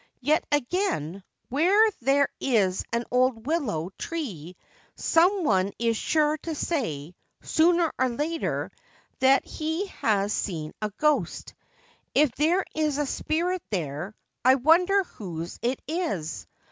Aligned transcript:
Yet, 0.21 0.43
again, 0.51 1.23
where 1.49 1.87
there 2.01 2.27
is 2.39 2.83
an 2.91 3.05
old 3.11 3.45
willow 3.45 3.91
tree 3.99 4.55
some 4.95 5.43
one 5.43 5.73
is 5.77 5.95
sure 5.95 6.37
to 6.39 6.55
say, 6.55 7.13
sooner 7.43 7.91
or 7.99 8.09
later, 8.09 8.71
that 9.19 9.45
he 9.45 9.85
has 10.01 10.33
seen 10.33 10.73
a 10.81 10.89
ghost. 10.97 11.53
If 12.15 12.31
there 12.31 12.65
is 12.73 12.97
a 12.97 13.05
spirit 13.05 13.61
there, 13.69 14.15
I 14.43 14.55
wonder 14.55 15.03
whose 15.03 15.59
it 15.61 15.79
is 15.87 16.47